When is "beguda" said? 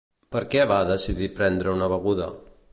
1.97-2.35